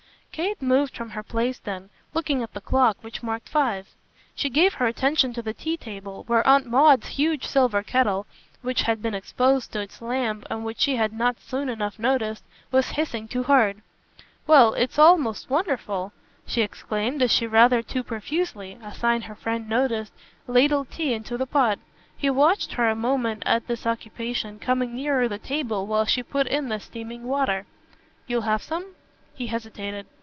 [0.33, 3.89] Kate moved from her place then, looking at the clock, which marked five.
[4.33, 8.25] She gave her attention to the tea table, where Aunt Maud's huge silver kettle,
[8.63, 12.43] which had been exposed to its lamp and which she had not soon enough noticed,
[12.71, 13.81] was hissing too hard.
[14.47, 16.11] "Well, it's all most wonderful!"
[16.47, 20.13] she exclaimed as she rather too profusely a sign her friend noticed
[20.47, 21.77] ladled tea into the pot.
[22.17, 26.47] He watched her a moment at this occupation, coming nearer the table while she put
[26.47, 27.67] in the steaming water.
[28.27, 28.95] "You'll have some?"
[29.35, 30.07] He hesitated.